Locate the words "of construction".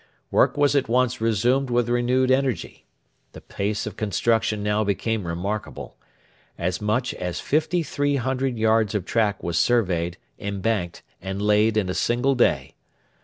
3.85-4.63